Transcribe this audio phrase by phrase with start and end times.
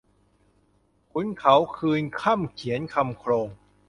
[1.11, 3.47] ขุนเขาคืนค่ำเขียนคำโคลง